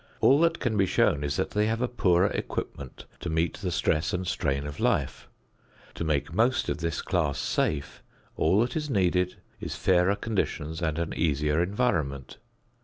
All 0.19 0.39
that 0.39 0.59
can 0.59 0.77
be 0.77 0.87
shown 0.87 1.23
is 1.23 1.35
that 1.35 1.51
they 1.51 1.67
have 1.67 1.79
a 1.83 1.87
poorer 1.87 2.29
equipment 2.31 3.05
to 3.19 3.29
meet 3.29 3.57
the 3.59 3.69
stress 3.69 4.13
and 4.13 4.25
strain 4.25 4.65
of 4.65 4.79
life. 4.79 5.29
To 5.93 6.03
make 6.03 6.33
most 6.33 6.69
of 6.69 6.79
this 6.79 7.03
class 7.03 7.37
safe, 7.37 8.01
all 8.35 8.61
that 8.61 8.75
is 8.75 8.89
needed 8.89 9.35
is 9.59 9.75
fairer 9.75 10.15
conditions 10.15 10.81
and 10.81 10.97
an 10.97 11.13
easier 11.13 11.61
environment. 11.61 12.39